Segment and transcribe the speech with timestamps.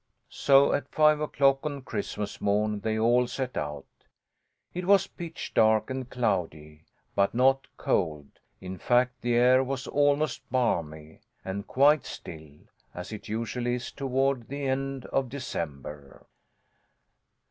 [0.31, 3.85] So at five o'clock on Christmas Morn they all set out.
[4.73, 8.25] It was pitch dark and cloudy, but not cold;
[8.59, 12.55] in fact the air was almost balmy, and quite still,
[12.95, 16.25] as it usually is toward the end of December.